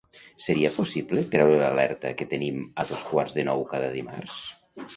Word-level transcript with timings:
Seria 0.45 0.69
possible 0.77 1.23
treure 1.35 1.59
l'alerta 1.59 2.13
que 2.21 2.27
tenim 2.33 2.59
a 2.85 2.89
dos 2.93 3.07
quarts 3.13 3.39
de 3.39 3.47
nou 3.51 3.65
cada 3.75 3.95
dimarts? 3.99 4.45